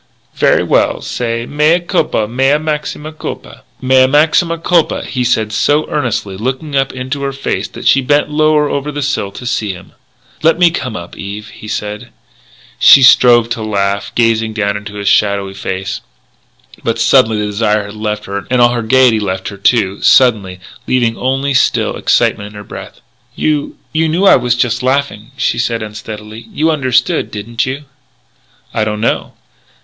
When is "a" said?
21.51-21.53